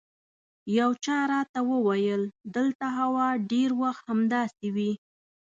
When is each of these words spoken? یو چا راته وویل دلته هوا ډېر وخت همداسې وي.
یو 0.77 0.91
چا 1.05 1.17
راته 1.31 1.59
وویل 1.71 2.21
دلته 2.55 2.85
هوا 2.99 3.27
ډېر 3.51 3.69
وخت 3.81 4.03
همداسې 4.11 4.67
وي. 4.75 4.91